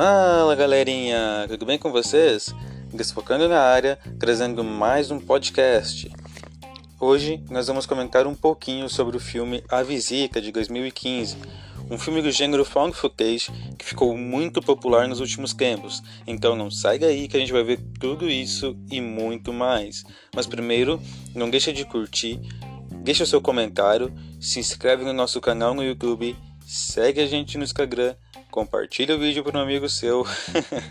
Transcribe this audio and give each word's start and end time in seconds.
Fala 0.00 0.54
galerinha, 0.54 1.44
tudo 1.48 1.66
bem 1.66 1.76
com 1.76 1.90
vocês? 1.90 2.54
Desfocando 2.94 3.48
na 3.48 3.58
área, 3.60 3.98
trazendo 4.16 4.62
mais 4.62 5.10
um 5.10 5.18
podcast. 5.18 6.08
Hoje 7.00 7.42
nós 7.50 7.66
vamos 7.66 7.84
comentar 7.84 8.24
um 8.24 8.34
pouquinho 8.36 8.88
sobre 8.88 9.16
o 9.16 9.20
filme 9.20 9.60
A 9.68 9.82
Visita 9.82 10.40
de 10.40 10.52
2015, 10.52 11.36
um 11.90 11.98
filme 11.98 12.22
do 12.22 12.30
gênero 12.30 12.64
found 12.64 12.96
footage 12.96 13.50
que 13.76 13.84
ficou 13.84 14.16
muito 14.16 14.62
popular 14.62 15.08
nos 15.08 15.18
últimos 15.18 15.52
tempos. 15.52 16.00
Então 16.24 16.54
não 16.54 16.70
sai 16.70 17.00
daí 17.00 17.26
que 17.26 17.36
a 17.36 17.40
gente 17.40 17.52
vai 17.52 17.64
ver 17.64 17.80
tudo 17.98 18.30
isso 18.30 18.78
e 18.88 19.00
muito 19.00 19.52
mais. 19.52 20.04
Mas 20.32 20.46
primeiro, 20.46 21.02
não 21.34 21.50
deixa 21.50 21.72
de 21.72 21.84
curtir, 21.84 22.38
deixa 23.02 23.24
o 23.24 23.26
seu 23.26 23.40
comentário, 23.40 24.14
se 24.40 24.60
inscreve 24.60 25.02
no 25.02 25.12
nosso 25.12 25.40
canal 25.40 25.74
no 25.74 25.82
YouTube, 25.82 26.36
segue 26.64 27.20
a 27.20 27.26
gente 27.26 27.58
no 27.58 27.64
Instagram 27.64 28.14
compartilha 28.50 29.14
o 29.14 29.18
vídeo 29.18 29.44
para 29.44 29.58
um 29.58 29.62
amigo 29.62 29.88
seu 29.88 30.24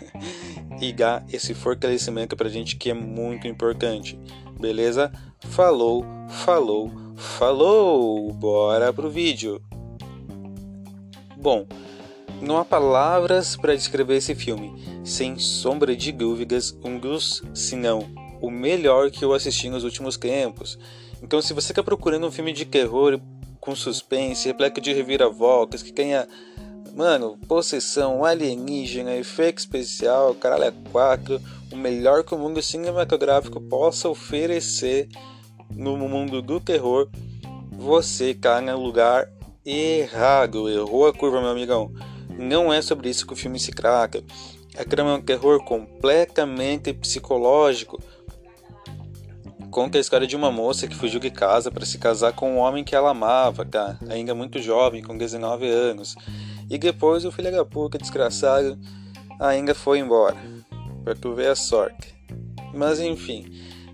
e 0.80 0.92
dá 0.92 1.22
esse 1.32 1.54
fortalecimento 1.54 2.36
para 2.36 2.48
a 2.48 2.50
gente 2.50 2.76
que 2.76 2.90
é 2.90 2.94
muito 2.94 3.46
importante. 3.46 4.18
Beleza? 4.58 5.12
Falou, 5.40 6.04
falou, 6.28 6.90
falou! 7.16 8.32
Bora 8.32 8.92
pro 8.92 9.10
vídeo! 9.10 9.62
Bom, 11.36 11.66
não 12.40 12.58
há 12.58 12.64
palavras 12.64 13.56
para 13.56 13.74
descrever 13.74 14.16
esse 14.16 14.34
filme. 14.34 14.74
Sem 15.04 15.38
sombra 15.38 15.96
de 15.96 16.12
dúvidas, 16.12 16.76
um 16.84 16.98
dos, 16.98 17.42
se 17.54 17.76
não, 17.76 18.08
o 18.40 18.50
melhor 18.50 19.10
que 19.10 19.24
eu 19.24 19.32
assisti 19.32 19.68
nos 19.68 19.84
últimos 19.84 20.16
tempos. 20.16 20.78
Então, 21.22 21.40
se 21.42 21.52
você 21.52 21.72
está 21.72 21.82
procurando 21.82 22.26
um 22.26 22.30
filme 22.30 22.52
de 22.52 22.64
terror 22.64 23.20
com 23.60 23.74
suspense, 23.74 24.46
repleto 24.46 24.80
de 24.80 24.92
reviravoltas, 24.92 25.82
que 25.82 25.92
tenha 25.92 26.28
Mano, 26.98 27.38
possessão, 27.46 28.24
alienígena, 28.24 29.14
efeito 29.14 29.58
especial, 29.58 30.34
caralho 30.34 30.64
é 30.64 30.72
4, 30.90 31.40
o 31.70 31.76
melhor 31.76 32.24
que 32.24 32.34
o 32.34 32.38
mundo 32.38 32.60
cinematográfico 32.60 33.60
possa 33.60 34.08
oferecer 34.08 35.08
no 35.70 35.96
mundo 35.96 36.42
do 36.42 36.58
terror, 36.58 37.08
você 37.70 38.34
cai 38.34 38.62
no 38.62 38.76
lugar 38.82 39.30
errado, 39.64 40.68
errou 40.68 41.06
a 41.06 41.12
curva, 41.12 41.40
meu 41.40 41.50
amigão. 41.50 41.92
Não 42.36 42.72
é 42.72 42.82
sobre 42.82 43.08
isso 43.08 43.28
que 43.28 43.32
o 43.32 43.36
filme 43.36 43.60
se 43.60 43.70
trata. 43.70 44.20
A 44.76 44.82
trama 44.82 45.12
é 45.12 45.14
um 45.14 45.22
terror 45.22 45.62
completamente 45.62 46.92
psicológico. 46.92 48.02
Conta 49.70 49.98
a 49.98 50.00
história 50.00 50.26
de 50.26 50.34
uma 50.34 50.50
moça 50.50 50.88
que 50.88 50.96
fugiu 50.96 51.20
de 51.20 51.30
casa 51.30 51.70
para 51.70 51.86
se 51.86 51.96
casar 51.96 52.32
com 52.32 52.54
um 52.54 52.58
homem 52.58 52.82
que 52.82 52.96
ela 52.96 53.10
amava, 53.10 53.64
tá? 53.64 53.96
Ainda 54.08 54.34
muito 54.34 54.60
jovem, 54.60 55.00
com 55.00 55.16
19 55.16 55.68
anos. 55.68 56.16
E 56.70 56.76
depois 56.76 57.24
o 57.24 57.32
filho 57.32 57.50
da 57.50 57.64
puta 57.64 57.98
desgraçado 57.98 58.78
ainda 59.40 59.74
foi 59.74 59.98
embora. 59.98 60.36
Pra 61.04 61.14
tu 61.14 61.34
ver 61.34 61.50
a 61.50 61.54
sorte. 61.54 62.14
Mas 62.74 63.00
enfim, 63.00 63.46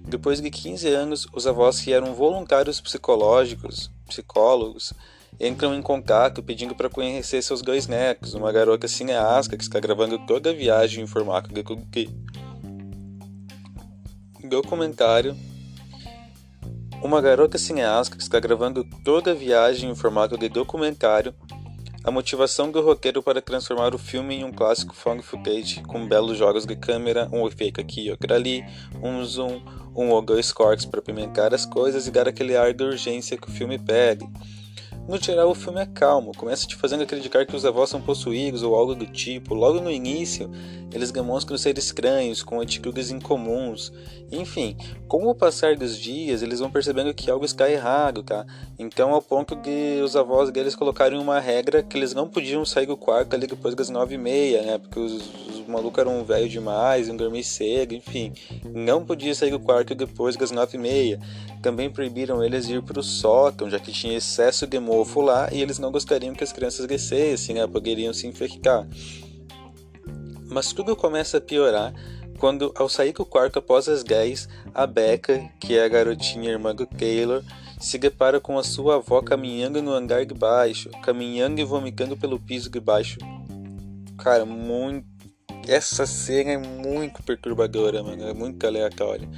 depois 0.07 0.41
de 0.41 0.51
15 0.51 0.89
anos, 0.89 1.27
os 1.33 1.47
avós 1.47 1.81
que 1.81 1.93
eram 1.93 2.15
voluntários 2.15 2.81
psicológicos, 2.81 3.91
psicólogos, 4.07 4.93
entram 5.41 5.75
em 5.75 5.83
contato 5.83 6.43
pedindo 6.43 6.75
para 6.75 6.91
conhecer 6.91 7.43
seus 7.43 7.63
dois 7.63 7.87
netos, 7.87 8.35
uma 8.35 8.53
garota 8.53 8.87
cineasta 8.89 9.57
que 9.57 9.63
está 9.63 9.81
gravando 9.81 10.19
toda 10.27 10.51
a 10.51 10.53
viagem 10.53 11.05
em 11.05 11.07
formato 11.07 11.51
de 11.53 11.63
documentário. 14.49 15.37
Uma 17.03 17.21
garota 17.21 17.59
cineasta 17.59 18.17
que 18.17 18.23
está 18.23 18.41
gravando 18.41 18.85
toda 19.05 19.33
a 19.33 19.35
viagem 19.35 19.91
em 19.91 19.95
formato 19.95 20.39
de 20.39 20.49
documentário 20.49 21.35
a 22.05 22.11
motivação 22.11 22.71
do 22.71 22.83
roteiro 22.83 23.23
para 23.23 23.41
transformar 23.41 23.95
o 23.95 23.99
filme 23.99 24.35
em 24.35 24.45
um 24.45 24.53
clássico 24.53 24.95
found 24.95 25.23
footage, 25.23 25.83
com 25.85 26.07
belos 26.07 26.37
jogos 26.37 26.67
de 26.67 26.77
câmera, 26.77 27.31
um 27.33 27.47
efeito 27.49 27.81
aqui 27.81 28.07
e 28.07 28.11
outro 28.11 28.35
ali, 28.35 28.63
um 29.03 29.25
zoom, 29.25 29.63
um 29.97 30.11
ou 30.11 30.21
dois 30.21 30.53
cortes 30.53 30.85
para 30.85 31.01
pimentar 31.01 31.55
as 31.55 31.65
coisas 31.65 32.07
e 32.07 32.11
dar 32.11 32.29
aquele 32.29 32.55
ar 32.55 32.75
de 32.75 32.85
urgência 32.85 33.39
que 33.39 33.49
o 33.49 33.51
filme 33.51 33.79
pede. 33.79 34.29
No 35.07 35.23
geral, 35.23 35.51
o 35.51 35.55
filme 35.55 35.83
é 35.83 35.87
calmo, 35.87 36.33
começa 36.35 36.67
te 36.67 36.75
fazendo 36.75 37.03
acreditar 37.03 37.45
que 37.45 37.55
os 37.55 37.67
avós 37.67 37.91
são 37.91 38.01
possuídos 38.01 38.63
ou 38.63 38.75
algo 38.75 38.95
do 38.95 39.05
tipo. 39.05 39.55
Logo 39.55 39.79
no 39.79 39.91
início, 39.91 40.51
eles 40.91 41.11
demonstram 41.11 41.59
ser 41.59 41.77
estranhos, 41.77 42.43
com 42.43 42.59
atitudes 42.59 43.11
incomuns. 43.11 43.93
Enfim, 44.33 44.75
com 45.07 45.27
o 45.27 45.35
passar 45.35 45.77
dos 45.77 45.99
dias, 45.99 46.41
eles 46.41 46.59
vão 46.59 46.71
percebendo 46.71 47.13
que 47.13 47.31
algo 47.31 47.45
está 47.45 47.71
errado, 47.71 48.23
tá? 48.23 48.47
Então, 48.79 49.13
ao 49.13 49.21
ponto 49.21 49.55
de 49.55 50.01
os 50.03 50.17
avós 50.17 50.51
deles 50.51 50.75
colocarem 50.75 51.19
uma 51.19 51.39
regra 51.39 51.83
que 51.83 51.99
eles 51.99 52.15
não 52.15 52.27
podiam 52.27 52.65
sair 52.65 52.87
do 52.87 52.97
quarto 52.97 53.35
ali 53.35 53.47
depois 53.47 53.75
das 53.75 53.91
nove 53.91 54.15
e 54.15 54.19
meia, 54.19 54.63
né? 54.63 54.79
Porque 54.79 54.99
os, 54.99 55.13
os 55.51 55.64
malucos 55.71 55.99
eram 56.01 56.25
velhos 56.25 56.51
demais, 56.51 57.09
iam 57.09 57.17
dormir 57.17 57.45
cedo, 57.45 57.95
enfim. 57.95 58.33
Não 58.65 59.05
podia 59.05 59.35
sair 59.35 59.51
do 59.51 59.61
quarto 59.61 59.95
depois 59.95 60.37
das 60.37 60.51
nove 60.51 60.77
e 60.77 60.81
meia. 60.81 61.21
Também 61.63 61.91
proibiram 61.91 62.43
eles 62.43 62.69
ir 62.69 62.83
para 62.83 63.01
o 63.01 63.03
sótão, 63.03 63.71
já 63.71 63.79
que 63.79 63.93
tinha 63.93 64.17
excesso 64.17 64.67
de 64.67 64.79
mofo 64.79 65.21
lá 65.21 65.49
e 65.53 65.63
eles 65.63 65.79
não 65.79 65.93
gostariam 65.93 66.35
que 66.35 66.45
as 66.45 66.53
crianças 66.53 66.87
descessem, 66.87 67.55
né? 67.55 67.67
Poderiam 67.67 68.13
se 68.13 68.27
infectar. 68.27 68.87
Mas 70.47 70.73
tudo 70.73 70.95
começa 70.95 71.39
a 71.39 71.41
piorar 71.41 71.93
quando, 72.39 72.73
ao 72.77 72.89
sair 72.89 73.13
do 73.13 73.25
quarto 73.25 73.59
após 73.59 73.89
as 73.89 74.05
10, 74.05 74.49
a 74.75 74.87
Becca, 74.87 75.49
que 75.59 75.79
é 75.79 75.85
a 75.85 75.89
garotinha 75.89 76.51
irmã 76.51 76.75
do 76.75 76.85
Taylor, 76.85 77.43
se 77.79 77.99
depara 77.99 78.41
com 78.41 78.59
a 78.59 78.63
sua 78.63 78.97
avó 78.97 79.23
caminhando 79.23 79.83
no 79.83 79.93
andar 79.93 80.25
de 80.27 80.35
baixo, 80.35 80.91
caminhando 81.03 81.61
e 81.61 81.65
vomitando 81.65 82.17
pelo 82.17 82.39
piso 82.39 82.71
de 82.71 82.81
baixo. 82.81 83.19
Cara, 84.19 84.45
muito. 84.45 85.14
Essa 85.67 86.07
cena 86.07 86.53
é 86.53 86.59
muito 86.59 87.23
perturbadora, 87.23 88.03
mano. 88.03 88.29
É 88.29 88.35
muito 88.35 88.67
aleatória. 88.67 89.29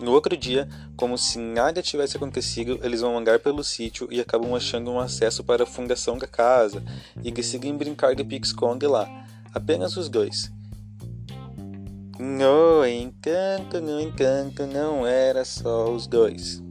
No 0.00 0.12
outro 0.12 0.36
dia, 0.36 0.68
como 0.96 1.16
se 1.16 1.38
nada 1.38 1.80
tivesse 1.80 2.16
acontecido, 2.16 2.80
eles 2.82 3.00
vão 3.00 3.16
andar 3.16 3.38
pelo 3.38 3.62
sítio 3.62 4.08
e 4.10 4.20
acabam 4.20 4.54
achando 4.54 4.90
um 4.90 4.98
acesso 4.98 5.44
para 5.44 5.62
a 5.62 5.66
fundação 5.66 6.18
da 6.18 6.26
casa 6.26 6.82
e 7.22 7.30
decidem 7.30 7.76
brincar 7.76 8.14
de 8.14 8.24
pique-esconde 8.24 8.86
lá. 8.86 9.08
Apenas 9.52 9.96
os 9.96 10.08
dois. 10.08 10.50
No 12.18 12.84
encanto, 12.86 13.80
no 13.80 14.00
encanto, 14.00 14.66
não 14.66 15.06
era 15.06 15.44
só 15.44 15.92
os 15.92 16.06
dois. 16.06 16.62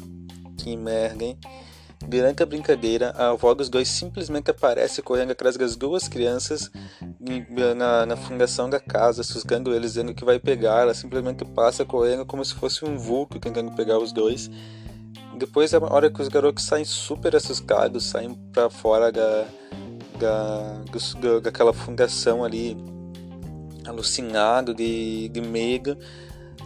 Que 0.58 0.76
merda, 0.76 1.24
hein? 1.24 1.38
Durante 2.08 2.44
a 2.44 2.46
brincadeira, 2.46 3.12
a 3.18 3.30
avó 3.30 3.54
dos 3.54 3.70
dois 3.70 3.88
simplesmente 3.88 4.52
aparece 4.52 5.02
correndo 5.02 5.32
atrás 5.32 5.58
das 5.58 5.76
duas 5.76 6.08
crianças 6.08 6.70
na, 7.76 8.06
na 8.06 8.16
fundação 8.16 8.70
da 8.70 8.80
casa, 8.80 9.24
suscando 9.24 9.74
eles, 9.74 9.94
dizendo 9.94 10.14
que 10.14 10.26
vai 10.26 10.38
pegar. 10.40 10.82
Ela 10.82 10.94
simplesmente 10.94 11.46
passa 11.46 11.86
correndo 11.86 12.26
como 12.26 12.44
se 12.44 12.54
fosse 12.54 12.86
um 12.86 12.98
vulco 12.98 13.40
tentando 13.40 13.72
pegar 13.72 13.98
os 13.98 14.12
dois. 14.12 14.50
Depois, 15.38 15.74
a 15.74 15.80
hora 15.80 16.12
que 16.12 16.22
os 16.22 16.28
garotos 16.28 16.64
saem 16.66 16.86
super 16.86 17.36
assustados, 17.36 18.04
saem 18.06 18.36
para 18.54 18.70
fora 18.70 19.12
da, 19.12 19.46
da, 20.20 21.40
daquela 21.42 21.74
fundação 21.74 22.44
ali, 22.44 22.78
alucinado 23.86 24.74
de, 24.74 25.30
de 25.30 25.42
medo, 25.42 25.98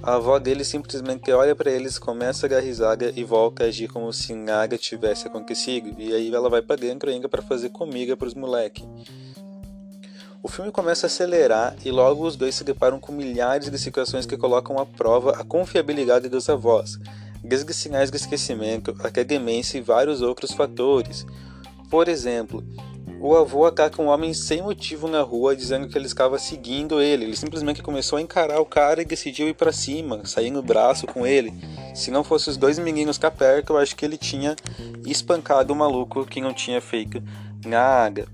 a 0.01 0.15
avó 0.15 0.37
dele 0.39 0.63
simplesmente 0.63 1.31
olha 1.31 1.55
para 1.55 1.71
eles, 1.71 1.97
começa 1.97 2.45
a 2.45 2.49
dar 2.49 2.59
risada 2.59 3.11
e 3.15 3.23
volta 3.23 3.63
a 3.63 3.67
agir 3.67 3.87
como 3.87 4.11
se 4.13 4.33
nada 4.33 4.77
tivesse 4.77 5.27
acontecido. 5.27 5.95
E 5.99 6.13
aí 6.13 6.33
ela 6.33 6.49
vai 6.49 6.61
para 6.61 6.75
dentro 6.75 7.09
ainda 7.09 7.27
para 7.27 7.41
fazer 7.41 7.69
comida 7.69 8.15
para 8.15 8.27
os 8.27 8.33
moleques. 8.33 8.85
O 10.41 10.47
filme 10.47 10.71
começa 10.71 11.05
a 11.05 11.07
acelerar 11.07 11.75
e 11.83 11.91
logo 11.91 12.25
os 12.25 12.35
dois 12.35 12.55
se 12.55 12.63
deparam 12.63 12.99
com 12.99 13.11
milhares 13.11 13.69
de 13.69 13.77
situações 13.77 14.25
que 14.25 14.37
colocam 14.37 14.79
à 14.79 14.85
prova 14.85 15.31
a 15.31 15.43
confiabilidade 15.43 16.29
dos 16.29 16.47
avós, 16.47 16.99
desde 17.43 17.73
sinais 17.73 18.11
de 18.11 18.17
esquecimento 18.17 18.95
até 19.03 19.23
demência 19.23 19.77
e 19.77 19.81
vários 19.81 20.21
outros 20.21 20.51
fatores. 20.51 21.25
Por 21.89 22.07
exemplo, 22.07 22.63
o 23.19 23.35
avô 23.35 23.65
ataca 23.65 24.01
um 24.01 24.07
homem 24.07 24.33
sem 24.33 24.61
motivo 24.61 25.07
na 25.07 25.21
rua, 25.21 25.55
dizendo 25.55 25.87
que 25.87 25.97
ele 25.97 26.05
estava 26.05 26.37
seguindo 26.37 27.01
ele. 27.01 27.25
Ele 27.25 27.35
simplesmente 27.35 27.81
começou 27.81 28.17
a 28.17 28.21
encarar 28.21 28.59
o 28.59 28.65
cara 28.65 29.01
e 29.01 29.05
decidiu 29.05 29.47
ir 29.47 29.53
para 29.53 29.71
cima, 29.71 30.25
sair 30.25 30.51
no 30.51 30.61
braço 30.61 31.07
com 31.07 31.25
ele. 31.25 31.53
Se 31.95 32.11
não 32.11 32.23
fosse 32.23 32.49
os 32.49 32.57
dois 32.57 32.77
meninos 32.77 33.17
cá 33.17 33.31
perto, 33.31 33.73
eu 33.73 33.77
acho 33.77 33.95
que 33.95 34.05
ele 34.05 34.17
tinha 34.17 34.55
espancado 35.05 35.73
o 35.73 35.75
maluco 35.75 36.25
que 36.25 36.41
não 36.41 36.53
tinha 36.53 36.79
feito 36.79 37.21
nada. 37.65 38.27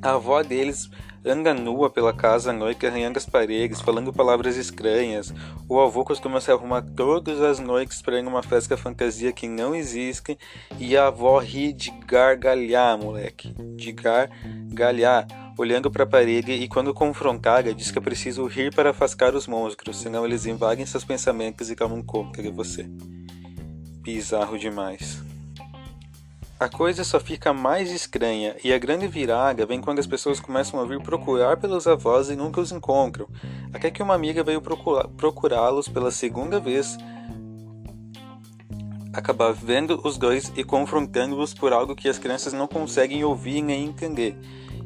A 0.00 0.12
avó 0.12 0.42
deles 0.42 0.88
anda 1.24 1.52
nua 1.54 1.90
pela 1.90 2.12
casa 2.12 2.50
à 2.50 2.52
noite, 2.52 2.86
arranhando 2.86 3.18
as 3.18 3.26
paredes, 3.26 3.80
falando 3.80 4.12
palavras 4.12 4.56
estranhas. 4.56 5.32
O 5.68 5.80
avô 5.80 6.04
costuma 6.04 6.40
se 6.40 6.50
arrumar 6.50 6.82
todas 6.82 7.40
as 7.40 7.58
noites 7.58 8.00
para 8.02 8.18
ir 8.18 8.22
numa 8.22 8.42
festa 8.42 8.76
fantasia 8.76 9.32
que 9.32 9.48
não 9.48 9.74
existe. 9.74 10.38
E 10.78 10.96
a 10.96 11.08
avó 11.08 11.38
ri 11.38 11.72
de 11.72 11.90
gargalhar, 12.06 12.98
moleque. 12.98 13.54
De 13.76 13.92
gargalhar, 13.92 15.26
olhando 15.58 15.90
para 15.90 16.04
a 16.04 16.06
parede 16.06 16.52
e 16.52 16.68
quando 16.68 16.94
confrontada, 16.94 17.74
diz 17.74 17.90
que 17.90 17.98
é 17.98 18.02
preciso 18.02 18.46
rir 18.46 18.74
para 18.74 18.90
afastar 18.90 19.34
os 19.34 19.46
monstros, 19.46 20.00
senão 20.00 20.24
eles 20.24 20.46
invadem 20.46 20.86
seus 20.86 21.04
pensamentos 21.04 21.70
e 21.70 21.76
tomam 21.76 22.02
conta 22.02 22.42
de 22.42 22.50
você. 22.50 22.88
Bizarro 24.02 24.58
demais. 24.58 25.27
A 26.60 26.68
coisa 26.68 27.04
só 27.04 27.20
fica 27.20 27.52
mais 27.52 27.88
estranha 27.92 28.56
e 28.64 28.72
a 28.72 28.78
grande 28.78 29.06
viraga 29.06 29.64
vem 29.64 29.80
quando 29.80 30.00
as 30.00 30.08
pessoas 30.08 30.40
começam 30.40 30.80
a 30.80 30.84
vir 30.84 31.00
procurar 31.00 31.56
pelos 31.56 31.86
avós 31.86 32.30
e 32.30 32.34
nunca 32.34 32.60
os 32.60 32.72
encontram. 32.72 33.28
Até 33.72 33.92
que 33.92 34.02
uma 34.02 34.14
amiga 34.14 34.42
veio 34.42 34.60
procurá-los 34.60 35.86
pela 35.86 36.10
segunda 36.10 36.58
vez, 36.58 36.98
acabar 39.12 39.52
vendo 39.52 40.00
os 40.02 40.18
dois 40.18 40.52
e 40.56 40.64
confrontando-os 40.64 41.54
por 41.54 41.72
algo 41.72 41.94
que 41.94 42.08
as 42.08 42.18
crianças 42.18 42.52
não 42.52 42.66
conseguem 42.66 43.22
ouvir 43.22 43.62
nem 43.62 43.84
entender. 43.84 44.36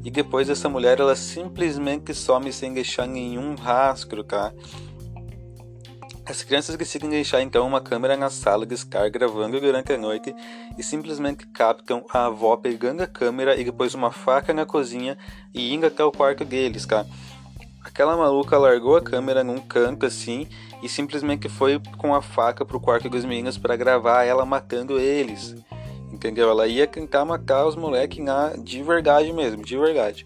E 0.04 0.10
depois 0.10 0.50
essa 0.50 0.69
mulher 0.69 1.00
ela 1.00 1.16
simplesmente 1.16 2.12
some 2.12 2.52
sem 2.52 2.74
deixar 2.74 3.06
nenhum 3.06 3.54
rastro, 3.54 4.22
tá? 4.22 4.52
As 6.24 6.42
crianças 6.44 6.76
decidem 6.76 7.10
deixar 7.10 7.42
então 7.42 7.66
uma 7.66 7.80
câmera 7.80 8.16
na 8.16 8.30
sala 8.30 8.64
de 8.64 8.74
estar 8.74 9.10
gravando 9.10 9.60
durante 9.60 9.92
a 9.92 9.98
noite 9.98 10.34
e 10.78 10.82
simplesmente 10.82 11.44
captam 11.48 12.06
a 12.08 12.26
avó 12.26 12.56
pegando 12.56 13.02
a 13.02 13.08
câmera 13.08 13.56
e 13.56 13.64
depois 13.64 13.92
uma 13.92 14.12
faca 14.12 14.54
na 14.54 14.64
cozinha 14.64 15.19
e 15.52 15.74
indo 15.74 15.84
até 15.84 16.04
o 16.04 16.12
quarto 16.12 16.44
deles, 16.44 16.86
cara. 16.86 17.08
Aquela 17.82 18.16
maluca 18.16 18.56
largou 18.56 18.96
a 18.96 19.02
câmera 19.02 19.42
num 19.42 19.58
canto 19.58 20.06
assim 20.06 20.46
e 20.80 20.88
simplesmente 20.88 21.48
foi 21.48 21.80
com 21.98 22.14
a 22.14 22.22
faca 22.22 22.64
pro 22.64 22.80
quarto 22.80 23.10
dos 23.10 23.24
meninos 23.24 23.58
para 23.58 23.74
gravar 23.74 24.22
ela 24.22 24.46
matando 24.46 25.00
eles. 25.00 25.56
Entendeu? 26.12 26.48
Ela 26.48 26.69
ia 26.69 26.86
tentar 26.86 27.24
matar 27.24 27.66
os 27.66 27.74
moleques 27.74 28.24
de 28.62 28.80
verdade 28.82 29.32
mesmo, 29.32 29.64
de 29.64 29.76
verdade. 29.76 30.24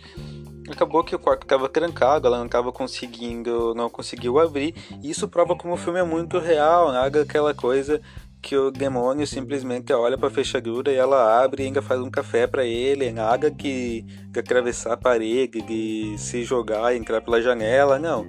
Acabou 0.71 1.05
que 1.05 1.15
o 1.15 1.19
quarto 1.19 1.45
estava 1.45 1.69
trancado, 1.69 2.27
ela 2.27 2.39
não 2.39 2.47
estava 2.47 2.73
conseguindo, 2.73 3.75
não 3.75 3.89
conseguiu 3.89 4.39
abrir. 4.39 4.75
E 5.03 5.11
isso 5.11 5.29
prova 5.29 5.57
como 5.57 5.75
o 5.75 5.77
filme 5.77 6.01
é 6.01 6.03
muito 6.03 6.39
real, 6.39 6.93
nada 6.93 7.23
aquela 7.23 7.55
coisa 7.55 8.01
que 8.47 8.57
o 8.57 8.71
demônio 8.71 9.27
simplesmente 9.27 9.93
olha 9.93 10.17
para 10.17 10.29
a 10.29 10.31
fechadura 10.31 10.93
e 10.93 10.95
ela 10.95 11.43
abre 11.43 11.65
e 11.65 11.67
ainda 11.67 11.83
faz 11.83 12.01
um 12.01 12.09
café 12.09 12.47
para 12.47 12.65
ele, 12.65 13.11
nada 13.11 13.51
que, 13.51 14.05
que 14.33 14.39
atravessar 14.39 14.93
a 14.93 14.97
parede, 14.97 15.61
de 15.63 16.17
se 16.17 16.45
jogar 16.45 16.95
e 16.95 16.97
entrar 16.97 17.21
pela 17.21 17.43
janela, 17.43 17.99
não. 17.99 18.25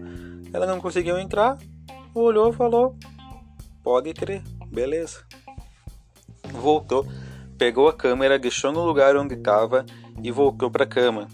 Ela 0.51 0.65
não 0.65 0.81
conseguiu 0.81 1.19
entrar, 1.19 1.57
olhou 2.15 2.51
falou: 2.51 2.95
Pode 3.83 4.11
crer, 4.13 4.41
beleza. 4.71 5.23
Voltou, 6.51 7.05
pegou 7.55 7.87
a 7.87 7.93
câmera, 7.93 8.39
deixou 8.39 8.71
no 8.71 8.83
lugar 8.83 9.15
onde 9.15 9.35
estava 9.35 9.85
e 10.23 10.31
voltou 10.31 10.71
para 10.71 10.83
a 10.83 10.87
cama. 10.87 11.27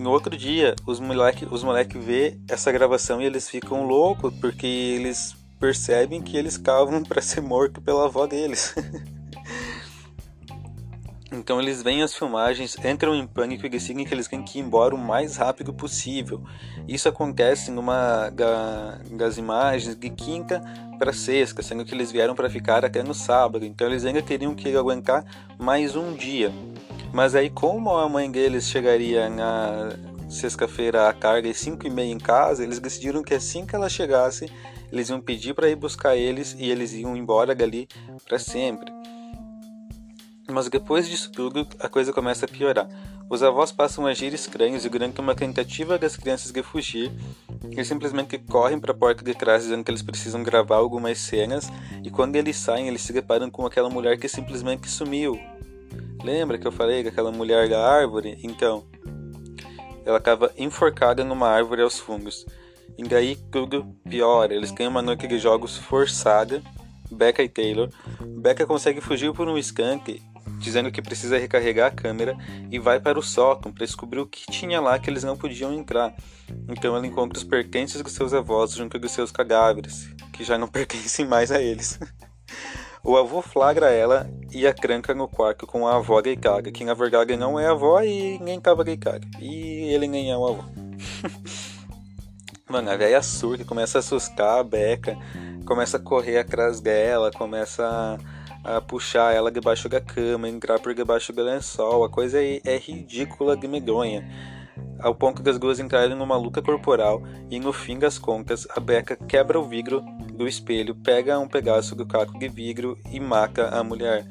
No 0.00 0.12
outro 0.12 0.34
dia, 0.34 0.74
os 0.86 0.98
moleque, 0.98 1.46
os 1.50 1.62
moleque 1.62 1.98
vê 1.98 2.38
essa 2.48 2.72
gravação 2.72 3.20
e 3.20 3.26
eles 3.26 3.50
ficam 3.50 3.86
loucos 3.86 4.32
porque 4.40 4.66
eles 4.66 5.36
percebem 5.58 6.22
que 6.22 6.38
eles 6.38 6.56
cavam 6.56 7.02
para 7.04 7.20
ser 7.20 7.42
morto 7.42 7.82
pela 7.82 8.06
avó 8.06 8.26
deles. 8.26 8.74
então 11.30 11.60
eles 11.60 11.82
veem 11.82 12.02
as 12.02 12.14
filmagens, 12.14 12.78
entram 12.82 13.14
em 13.14 13.26
pânico 13.26 13.66
e 13.66 13.68
decidem 13.68 14.06
que 14.06 14.14
eles 14.14 14.26
têm 14.26 14.42
que 14.42 14.58
ir 14.58 14.62
embora 14.62 14.94
o 14.94 14.98
mais 14.98 15.36
rápido 15.36 15.74
possível. 15.74 16.42
Isso 16.88 17.06
acontece 17.06 17.70
numa 17.70 18.30
da, 18.30 19.00
das 19.10 19.36
imagens 19.36 19.96
de 19.96 20.08
quinta 20.08 20.62
para 20.98 21.12
sexta, 21.12 21.62
sendo 21.62 21.84
que 21.84 21.94
eles 21.94 22.10
vieram 22.10 22.34
para 22.34 22.48
ficar 22.48 22.86
até 22.86 23.02
no 23.02 23.12
sábado. 23.12 23.66
Então 23.66 23.86
eles 23.86 24.06
ainda 24.06 24.22
teriam 24.22 24.54
que 24.54 24.74
aguentar 24.74 25.26
mais 25.58 25.94
um 25.94 26.14
dia. 26.14 26.50
Mas 27.12 27.34
aí, 27.34 27.50
como 27.50 27.90
a 27.90 28.08
mãe 28.08 28.30
deles 28.30 28.68
chegaria 28.68 29.28
na 29.28 29.90
sexta-feira 30.28 31.08
à 31.08 31.12
carga 31.12 31.48
e 31.48 31.54
5 31.54 31.86
e 31.86 31.90
meia 31.90 32.12
em 32.12 32.18
casa, 32.18 32.62
eles 32.62 32.78
decidiram 32.78 33.22
que 33.22 33.34
assim 33.34 33.66
que 33.66 33.74
ela 33.74 33.88
chegasse, 33.88 34.50
eles 34.92 35.08
iam 35.08 35.20
pedir 35.20 35.54
para 35.54 35.68
ir 35.68 35.74
buscar 35.74 36.16
eles 36.16 36.54
e 36.58 36.70
eles 36.70 36.92
iam 36.92 37.16
embora 37.16 37.54
dali 37.54 37.88
para 38.28 38.38
sempre. 38.38 38.92
Mas 40.48 40.68
depois 40.68 41.08
disso 41.08 41.30
tudo, 41.30 41.66
a 41.78 41.88
coisa 41.88 42.12
começa 42.12 42.44
a 42.44 42.48
piorar. 42.48 42.88
Os 43.28 43.42
avós 43.42 43.70
passam 43.70 44.06
a 44.06 44.10
agir 44.10 44.34
estranhos 44.34 44.84
e 44.84 44.88
durante 44.88 45.20
uma 45.20 45.34
tentativa 45.34 45.96
das 45.96 46.16
crianças 46.16 46.50
de 46.50 46.62
fugir, 46.62 47.12
eles 47.70 47.86
simplesmente 47.86 48.38
correm 48.38 48.78
para 48.78 48.90
a 48.90 48.96
porta 48.96 49.22
de 49.22 49.34
trás 49.34 49.62
dizendo 49.62 49.84
que 49.84 49.90
eles 49.90 50.02
precisam 50.02 50.42
gravar 50.42 50.76
algumas 50.76 51.18
cenas 51.18 51.70
e 52.02 52.10
quando 52.10 52.34
eles 52.34 52.56
saem, 52.56 52.88
eles 52.88 53.02
se 53.02 53.12
deparam 53.12 53.48
com 53.48 53.64
aquela 53.64 53.88
mulher 53.88 54.18
que 54.18 54.28
simplesmente 54.28 54.88
sumiu, 54.88 55.38
Lembra 56.22 56.58
que 56.58 56.66
eu 56.66 56.72
falei 56.72 57.02
daquela 57.02 57.32
mulher 57.32 57.68
da 57.68 57.86
árvore? 57.86 58.38
Então, 58.42 58.84
ela 60.04 60.18
estava 60.18 60.52
enforcada 60.56 61.24
numa 61.24 61.48
árvore 61.48 61.82
aos 61.82 61.98
fungos. 61.98 62.46
E 62.98 63.02
daí 63.04 63.36
tudo 63.50 63.96
piora. 64.08 64.54
Eles 64.54 64.70
ganham 64.70 64.90
uma 64.90 65.02
noite 65.02 65.26
de 65.26 65.38
jogos 65.38 65.76
forçada. 65.78 66.62
Becca 67.10 67.42
e 67.42 67.48
Taylor. 67.48 67.88
Becca 68.38 68.66
consegue 68.66 69.00
fugir 69.00 69.32
por 69.32 69.48
um 69.48 69.58
skunk, 69.58 70.22
dizendo 70.58 70.92
que 70.92 71.02
precisa 71.02 71.38
recarregar 71.38 71.88
a 71.88 71.94
câmera 71.94 72.36
e 72.70 72.78
vai 72.78 73.00
para 73.00 73.18
o 73.18 73.22
sótão 73.22 73.72
para 73.72 73.84
descobrir 73.84 74.20
o 74.20 74.26
que 74.26 74.50
tinha 74.50 74.80
lá 74.80 74.98
que 74.98 75.10
eles 75.10 75.24
não 75.24 75.36
podiam 75.36 75.72
entrar. 75.72 76.14
Então 76.68 76.94
ela 76.94 77.06
encontra 77.06 77.38
os 77.38 77.44
pertences 77.44 78.00
dos 78.00 78.12
seus 78.12 78.32
avós 78.32 78.72
junto 78.74 78.98
dos 78.98 79.10
seus 79.12 79.32
cadáveres, 79.32 80.08
que 80.32 80.44
já 80.44 80.56
não 80.56 80.68
pertencem 80.68 81.26
mais 81.26 81.50
a 81.50 81.60
eles. 81.60 81.98
O 83.02 83.16
avô 83.16 83.40
flagra 83.40 83.90
ela 83.90 84.30
e 84.52 84.66
a 84.66 84.74
cranca 84.74 85.14
no 85.14 85.28
quarto 85.28 85.66
com 85.66 85.86
a 85.86 85.96
avó 85.96 86.20
Geikaga, 86.22 86.70
que 86.70 86.84
na 86.84 86.94
verdade 86.94 87.36
não 87.36 87.58
é 87.58 87.66
a 87.66 87.70
avó 87.70 88.00
e 88.02 88.38
nem 88.40 88.60
tava 88.60 88.84
Geikaga. 88.84 89.26
E 89.38 89.92
ele 89.92 90.06
nem 90.06 90.30
é 90.30 90.36
o 90.36 90.46
avô. 90.46 90.64
Mano, 92.68 92.88
a 92.88 92.96
velha 92.96 93.20
surda 93.20 93.64
começa 93.64 93.98
a 93.98 94.00
assustar 94.00 94.60
a 94.60 94.62
Beca, 94.62 95.16
começa 95.66 95.96
a 95.96 96.00
correr 96.00 96.38
atrás 96.38 96.80
dela, 96.80 97.32
começa 97.32 98.18
a, 98.64 98.76
a, 98.76 98.80
puxar 98.80 99.34
ela 99.34 99.50
debaixo 99.50 99.88
da 99.88 100.00
cama, 100.00 100.48
entrar 100.48 100.78
por 100.78 100.94
debaixo 100.94 101.32
do 101.32 101.42
lençol. 101.42 102.04
A 102.04 102.08
coisa 102.08 102.40
é, 102.40 102.60
é 102.64 102.76
ridícula 102.76 103.56
de 103.56 103.66
medonha 103.66 104.24
ao 104.98 105.14
ponto 105.14 105.42
das 105.42 105.58
duas 105.58 105.78
entrarem 105.78 106.16
numa 106.16 106.36
luta 106.36 106.60
corporal 106.60 107.22
e 107.50 107.58
no 107.58 107.72
fim 107.72 107.98
das 107.98 108.18
contas 108.18 108.66
a 108.76 108.80
Becca 108.80 109.16
quebra 109.16 109.58
o 109.58 109.66
vidro 109.66 110.02
do 110.34 110.46
espelho, 110.46 110.94
pega 110.94 111.38
um 111.38 111.48
pedaço 111.48 111.94
do 111.94 112.06
caco 112.06 112.38
de 112.38 112.48
vidro 112.48 112.98
e 113.10 113.20
mata 113.20 113.68
a 113.68 113.82
mulher. 113.82 114.26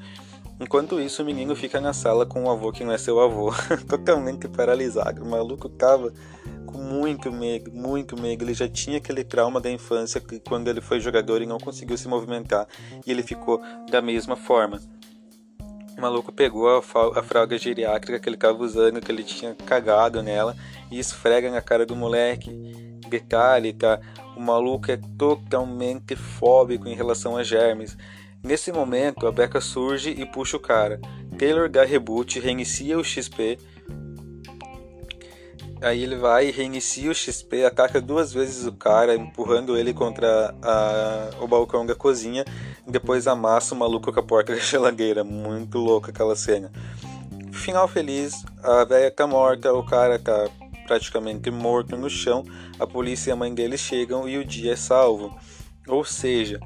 Enquanto 0.60 1.00
isso, 1.00 1.22
o 1.22 1.26
menino 1.26 1.56
fica 1.56 1.80
na 1.80 1.94
sala 1.94 2.26
com 2.26 2.44
o 2.44 2.52
avô 2.52 2.72
que 2.72 2.84
não 2.84 2.92
é 2.92 2.98
seu 2.98 3.20
avô, 3.22 3.54
totalmente 3.88 4.48
paralisado. 4.50 5.24
O 5.24 5.30
maluco 5.30 5.70
tava 5.70 6.12
com 6.66 6.78
muito 6.78 7.32
medo, 7.32 7.72
muito 7.72 8.20
medo. 8.20 8.44
Ele 8.44 8.54
já 8.54 8.68
tinha 8.68 8.98
aquele 8.98 9.24
trauma 9.24 9.62
da 9.62 9.72
infância 9.72 10.22
quando 10.46 10.68
ele 10.68 10.82
foi 10.82 11.00
jogador 11.00 11.42
e 11.42 11.46
não 11.46 11.58
conseguiu 11.58 11.98
se 11.98 12.10
movimentar 12.10 12.68
e 13.08 13.10
ele 13.10 13.24
ficou 13.24 13.62
da 13.90 14.02
mesma 14.02 14.36
forma. 14.36 14.82
O 16.00 16.02
maluco 16.02 16.32
pegou 16.32 16.70
a, 16.70 16.80
a 17.20 17.22
fralda 17.22 17.58
geriátrica 17.58 18.18
que 18.18 18.30
ele 18.30 18.38
estava 18.38 18.64
usando, 18.64 19.02
que 19.02 19.12
ele 19.12 19.22
tinha 19.22 19.54
cagado 19.54 20.24
nela, 20.24 20.56
e 20.90 20.98
esfrega 20.98 21.52
na 21.52 21.62
cara 21.62 21.86
do 21.86 21.94
moleque. 21.94 22.50
Detalhe, 23.10 23.74
tá? 23.74 24.00
O 24.38 24.40
maluco 24.40 24.90
é 24.90 24.98
totalmente 25.18 26.16
fóbico 26.16 26.88
em 26.88 26.96
relação 26.96 27.36
a 27.36 27.44
germes. 27.44 27.98
Nesse 28.42 28.72
momento, 28.72 29.28
a 29.28 29.32
Becca 29.32 29.60
surge 29.60 30.12
e 30.12 30.26
puxa 30.26 30.56
o 30.56 30.60
cara. 30.62 31.02
Taylor 31.38 31.68
dá 31.68 31.84
reboot, 31.84 32.40
reinicia 32.40 32.98
o 32.98 33.04
XP, 33.04 33.58
Aí 35.82 36.04
ele 36.04 36.18
vai 36.18 36.52
reinicia 36.52 37.10
o 37.10 37.16
XP, 37.16 37.64
ataca 37.64 38.02
duas 38.02 38.34
vezes 38.34 38.66
o 38.66 38.74
cara, 38.74 39.16
empurrando 39.16 39.78
ele 39.78 39.94
contra 39.94 40.54
a, 40.62 41.30
o 41.40 41.48
balcão 41.48 41.86
da 41.86 41.96
cozinha, 41.96 42.44
depois 42.90 43.28
amassa 43.28 43.74
o 43.74 43.78
maluco 43.78 44.12
com 44.12 44.20
a 44.20 44.24
porta 44.24 44.54
da 44.56 44.60
geladeira. 44.60 45.24
Muito 45.24 45.78
louco 45.78 46.10
aquela 46.10 46.36
cena. 46.36 46.72
Final 47.52 47.88
feliz, 47.88 48.44
a 48.64 48.84
velha 48.86 49.12
tá 49.12 49.28
morta, 49.28 49.74
o 49.74 49.84
cara 49.84 50.18
tá 50.18 50.50
praticamente 50.88 51.52
morto 51.52 51.96
no 51.96 52.10
chão, 52.10 52.44
a 52.80 52.88
polícia 52.88 53.30
e 53.30 53.34
a 53.34 53.36
mãe 53.36 53.54
dele 53.54 53.78
chegam 53.78 54.28
e 54.28 54.38
o 54.38 54.46
dia 54.46 54.74
é 54.74 54.76
salvo. 54.76 55.38
Ou 55.88 56.04
seja, 56.04 56.60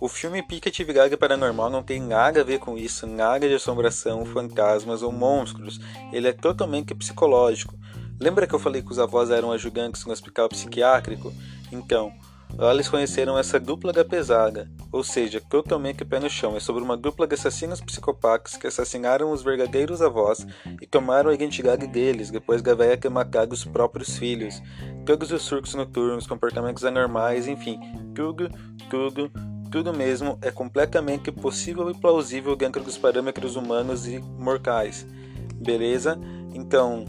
o 0.00 0.08
filme 0.08 0.42
Pica 0.42 0.70
Atividade 0.70 1.16
Paranormal 1.16 1.68
não 1.68 1.82
tem 1.82 2.00
nada 2.00 2.40
a 2.40 2.44
ver 2.44 2.58
com 2.58 2.78
isso, 2.78 3.06
nada 3.06 3.46
de 3.46 3.54
assombração, 3.54 4.24
fantasmas 4.24 5.02
ou 5.02 5.12
monstros. 5.12 5.78
Ele 6.10 6.26
é 6.26 6.32
totalmente 6.32 6.94
psicológico. 6.94 7.74
Lembra 8.18 8.46
que 8.46 8.54
eu 8.54 8.58
falei 8.58 8.82
que 8.82 8.90
os 8.90 8.98
avós 8.98 9.30
eram 9.30 9.52
ajudantes 9.52 10.04
no 10.04 10.12
hospital 10.12 10.48
psiquiátrico? 10.48 11.32
Então, 11.70 12.12
lá 12.56 12.72
eles 12.72 12.88
conheceram 12.88 13.38
essa 13.38 13.60
dupla 13.60 13.92
da 13.92 14.04
pesada, 14.04 14.70
ou 14.92 15.04
seja, 15.04 15.40
totalmente 15.40 16.04
pé 16.04 16.18
no 16.18 16.28
chão. 16.28 16.56
É 16.56 16.60
sobre 16.60 16.82
uma 16.82 16.96
dupla 16.96 17.26
de 17.26 17.34
assassinos 17.34 17.80
psicopatas 17.80 18.56
que 18.56 18.66
assassinaram 18.66 19.32
os 19.32 19.42
verdadeiros 19.42 20.02
avós 20.02 20.46
e 20.80 20.86
tomaram 20.86 21.30
a 21.30 21.34
identidade 21.34 21.86
deles 21.86 22.30
depois 22.30 22.62
da 22.62 22.74
velha 22.74 22.96
ter 22.96 23.08
matado 23.08 23.54
os 23.54 23.64
próprios 23.64 24.16
filhos. 24.18 24.60
Todos 25.04 25.30
os 25.30 25.42
surtos 25.42 25.74
noturnos, 25.74 26.26
comportamentos 26.26 26.84
anormais, 26.84 27.46
enfim, 27.46 27.78
tudo, 28.14 28.50
tudo, 28.88 29.30
tudo 29.70 29.94
mesmo 29.94 30.38
é 30.42 30.50
completamente 30.50 31.30
possível 31.30 31.90
e 31.90 31.94
plausível 31.94 32.56
dentro 32.56 32.82
dos 32.82 32.98
parâmetros 32.98 33.56
humanos 33.56 34.06
e 34.06 34.18
mortais. 34.18 35.06
Beleza? 35.54 36.18
Então, 36.52 37.04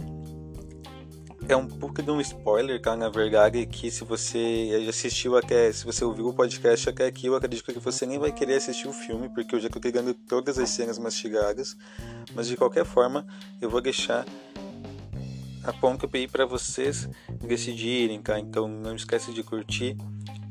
é 1.54 1.58
um 1.58 1.68
pouco 1.68 2.02
de 2.02 2.10
um 2.10 2.22
spoiler, 2.22 2.82
cara, 2.82 2.98
na 2.98 3.10
verdade, 3.10 3.66
que 3.66 3.90
se 3.90 4.04
você 4.04 4.86
assistiu 4.88 5.38
até, 5.38 5.72
se 5.72 5.86
você 5.86 6.04
ouviu 6.04 6.28
o 6.28 6.34
podcast 6.34 6.90
até 6.90 7.06
aqui, 7.06 7.28
eu 7.28 7.36
acredito 7.36 7.72
que 7.72 7.80
você 7.80 8.06
nem 8.06 8.20
vai 8.20 8.32
querer 8.32 8.56
assistir 8.56 8.88
o 8.88 8.94
filme, 8.94 9.30
porque 9.30 9.56
eu 9.56 9.60
já 9.60 9.70
tô 9.70 9.80
pegando 9.80 10.14
todas 10.14 10.58
as 10.58 10.70
cenas 10.70 10.98
mastigadas, 10.98 11.76
mas 12.34 12.48
de 12.48 12.56
qualquer 12.56 12.86
forma, 12.86 13.26
eu 13.60 13.70
vou 13.70 13.82
deixar 13.82 14.26
a 15.64 15.74
ponta 15.74 16.08
para 16.32 16.46
vocês 16.46 17.10
decidirem, 17.44 18.22
tá? 18.22 18.40
Então 18.40 18.68
não 18.68 18.96
esquece 18.96 19.34
de 19.34 19.44
curtir, 19.44 19.98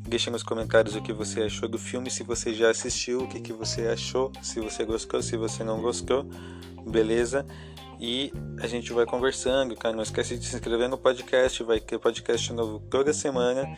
deixa 0.06 0.30
nos 0.30 0.42
comentários 0.42 0.94
o 0.96 1.02
que 1.02 1.12
você 1.12 1.42
achou 1.42 1.68
do 1.68 1.78
filme, 1.78 2.10
se 2.10 2.22
você 2.22 2.52
já 2.52 2.70
assistiu, 2.70 3.22
o 3.22 3.28
que, 3.28 3.40
que 3.40 3.52
você 3.52 3.88
achou, 3.88 4.32
se 4.42 4.60
você 4.60 4.84
gostou, 4.84 5.22
se 5.22 5.36
você 5.36 5.64
não 5.64 5.80
gostou, 5.80 6.24
beleza? 6.86 7.46
E 8.00 8.32
a 8.58 8.66
gente 8.66 8.92
vai 8.94 9.04
conversando, 9.04 9.76
cara. 9.76 9.94
Não 9.94 10.02
esquece 10.02 10.38
de 10.38 10.46
se 10.46 10.56
inscrever 10.56 10.88
no 10.88 10.96
podcast. 10.96 11.62
Vai 11.62 11.78
ter 11.78 11.98
podcast 11.98 12.50
novo 12.52 12.80
toda 12.90 13.12
semana, 13.12 13.76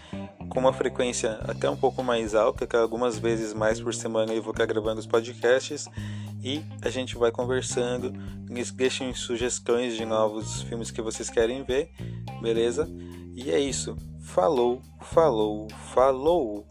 com 0.48 0.60
uma 0.60 0.72
frequência 0.72 1.40
até 1.42 1.68
um 1.68 1.76
pouco 1.76 2.04
mais 2.04 2.32
alta, 2.34 2.64
que 2.64 2.76
algumas 2.76 3.18
vezes 3.18 3.52
mais 3.52 3.80
por 3.80 3.92
semana 3.92 4.32
eu 4.32 4.40
vou 4.40 4.52
estar 4.52 4.64
gravando 4.66 5.00
os 5.00 5.06
podcasts. 5.06 5.86
E 6.40 6.62
a 6.82 6.88
gente 6.88 7.16
vai 7.16 7.32
conversando. 7.32 8.12
Deixem 8.74 9.12
sugestões 9.12 9.96
de 9.96 10.04
novos 10.04 10.62
filmes 10.62 10.90
que 10.90 11.02
vocês 11.02 11.28
querem 11.28 11.64
ver, 11.64 11.90
beleza? 12.40 12.88
E 13.34 13.50
é 13.50 13.58
isso. 13.58 13.96
Falou, 14.20 14.80
falou, 15.00 15.66
falou! 15.92 16.66